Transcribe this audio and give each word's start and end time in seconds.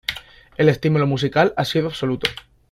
El 0.57 0.67
estímulo 0.67 1.05
musical 1.05 1.53
ha 1.57 1.63
sido 1.63 1.85
absoluto. 1.85 2.27